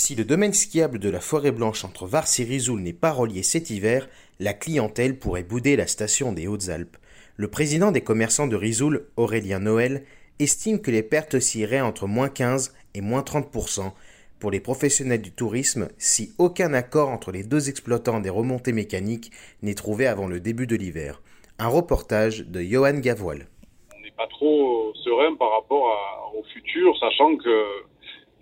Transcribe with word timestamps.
Si 0.00 0.14
le 0.14 0.24
domaine 0.24 0.52
skiable 0.52 1.00
de 1.00 1.10
la 1.10 1.18
Forêt 1.18 1.50
Blanche 1.50 1.84
entre 1.84 2.06
Vars 2.06 2.28
et 2.38 2.44
Risoul 2.44 2.82
n'est 2.82 2.92
pas 2.92 3.10
relié 3.10 3.42
cet 3.42 3.68
hiver, 3.68 4.08
la 4.38 4.54
clientèle 4.54 5.18
pourrait 5.18 5.42
bouder 5.42 5.74
la 5.74 5.88
station 5.88 6.32
des 6.32 6.46
Hautes-Alpes. 6.46 6.96
Le 7.34 7.48
président 7.48 7.90
des 7.90 8.00
commerçants 8.00 8.46
de 8.46 8.54
Risoul, 8.54 9.08
Aurélien 9.16 9.58
Noël, 9.58 10.04
estime 10.38 10.80
que 10.80 10.92
les 10.92 11.02
pertes 11.02 11.34
oscilleraient 11.34 11.80
entre 11.80 12.06
moins 12.06 12.28
15 12.28 12.76
et 12.94 13.00
moins 13.00 13.22
30% 13.22 13.90
pour 14.38 14.52
les 14.52 14.60
professionnels 14.60 15.20
du 15.20 15.32
tourisme 15.32 15.88
si 15.98 16.32
aucun 16.38 16.74
accord 16.74 17.08
entre 17.08 17.32
les 17.32 17.42
deux 17.42 17.68
exploitants 17.68 18.20
des 18.20 18.30
remontées 18.30 18.72
mécaniques 18.72 19.32
n'est 19.62 19.74
trouvé 19.74 20.06
avant 20.06 20.28
le 20.28 20.38
début 20.38 20.68
de 20.68 20.76
l'hiver. 20.76 21.20
Un 21.58 21.68
reportage 21.68 22.46
de 22.46 22.62
Johan 22.62 23.00
Gavoil. 23.00 23.48
On 23.96 24.00
n'est 24.00 24.12
pas 24.16 24.28
trop 24.28 24.92
serein 25.02 25.34
par 25.34 25.50
rapport 25.50 26.32
au 26.38 26.44
futur, 26.44 26.96
sachant 27.00 27.36
que 27.36 27.88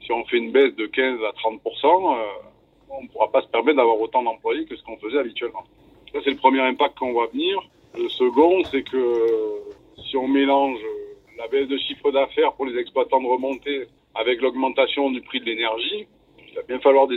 si 0.07 0.13
on 0.13 0.25
fait 0.25 0.39
une 0.39 0.53
baisse 0.53 0.75
de 0.77 0.87
15 0.87 1.19
à 1.25 1.33
30% 1.33 1.59
euh, 1.85 2.25
on 2.89 3.03
ne 3.03 3.09
pourra 3.09 3.31
pas 3.31 3.43
se 3.43 3.49
permettre 3.49 3.77
d'avoir 3.79 4.01
autant 4.01 4.23
d'employés 4.23 4.65
que 4.65 4.77
ce 4.77 4.83
qu'on 4.85 4.97
faisait 4.97 5.19
habituellement. 5.19 5.65
Ça, 6.13 6.21
c'est 6.25 6.31
le 6.31 6.37
premier 6.37 6.61
impact 6.61 6.99
qu'on 6.99 7.13
voit 7.13 7.27
venir. 7.27 7.61
Le 7.97 8.09
second, 8.09 8.63
c'est 8.65 8.83
que 8.83 9.61
si 10.09 10.17
on 10.17 10.29
mélange 10.29 10.79
la 11.39 11.49
baisse 11.49 11.69
de 11.69 11.77
chiffre 11.77 12.11
d'affaires 12.11 12.53
pour 12.53 12.67
les 12.67 12.79
exploitants 12.79 13.21
de 13.21 13.27
remontée 13.27 13.87
avec 14.15 14.41
l'augmentation 14.41 15.11
du 15.11 15.21
prix 15.21 15.41
de 15.41 15.47
l'énergie, 15.47 16.07
il 16.49 16.55
va 16.55 16.63
bien 16.63 16.79
falloir 16.81 17.09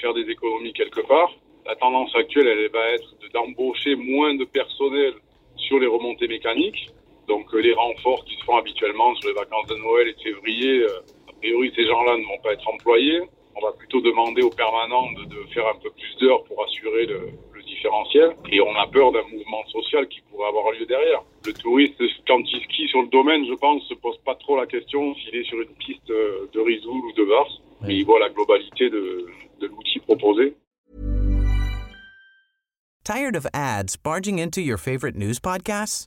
faire 0.00 0.14
des 0.14 0.30
économies 0.30 0.72
quelque 0.72 1.00
part. 1.06 1.32
La 1.66 1.74
tendance 1.76 2.14
actuelle, 2.14 2.46
elle 2.46 2.70
va 2.70 2.92
être 2.92 3.14
d'embaucher 3.34 3.96
moins 3.96 4.34
de 4.34 4.44
personnel 4.44 5.14
sur 5.56 5.78
les 5.78 5.86
remontées 5.86 6.28
mécaniques. 6.28 6.90
Donc 7.26 7.52
les 7.52 7.72
renforts 7.72 8.24
qui 8.24 8.36
se 8.36 8.44
font 8.44 8.56
habituellement 8.56 9.14
sur 9.16 9.28
les 9.30 9.34
vacances 9.34 9.66
de 9.66 9.74
Noël 9.74 10.08
et 10.08 10.12
de 10.12 10.20
février, 10.20 10.82
euh, 10.82 11.00
priori, 11.46 11.72
ces 11.76 11.86
gens-là 11.86 12.16
ne 12.16 12.24
vont 12.24 12.42
pas 12.42 12.52
être 12.52 12.68
employés. 12.68 13.20
On 13.54 13.60
va 13.60 13.72
plutôt 13.72 14.00
demander 14.00 14.42
aux 14.42 14.50
permanents 14.50 15.12
de, 15.12 15.54
faire 15.54 15.66
un 15.68 15.78
peu 15.80 15.90
plus 15.90 16.16
d'heures 16.20 16.42
pour 16.44 16.62
assurer 16.64 17.06
le, 17.06 17.30
différentiel. 17.66 18.36
Et 18.52 18.60
on 18.60 18.74
a 18.76 18.86
peur 18.86 19.10
d'un 19.10 19.22
mouvement 19.22 19.64
social 19.66 20.06
qui 20.06 20.20
pourrait 20.30 20.48
avoir 20.48 20.70
lieu 20.70 20.86
derrière. 20.86 21.22
Le 21.44 21.52
touriste, 21.52 22.00
quand 22.26 22.38
il 22.38 22.62
skie 22.62 22.86
sur 22.88 23.02
le 23.02 23.08
domaine, 23.08 23.44
je 23.44 23.54
pense, 23.54 23.82
se 23.88 23.94
pose 23.94 24.16
pas 24.24 24.36
trop 24.36 24.56
la 24.56 24.66
question 24.66 25.14
s'il 25.16 25.34
est 25.34 25.44
sur 25.44 25.60
une 25.60 25.74
piste 25.74 26.08
euh, 26.10 26.48
de 26.52 26.60
Rizoul 26.60 27.04
ou 27.04 27.12
de 27.12 27.24
Vars. 27.24 27.50
Mais 27.82 27.96
il 27.96 28.04
voit 28.04 28.20
la 28.20 28.28
globalité 28.28 28.88
de, 28.88 29.26
de 29.60 29.66
l'outil 29.66 29.98
proposé. 29.98 30.54
Tired 33.04 33.36
of 33.36 33.46
ads 33.52 33.96
barging 33.96 34.38
into 34.38 34.60
your 34.60 34.78
favorite 34.78 35.16
news 35.16 35.40
podcasts? 35.40 36.06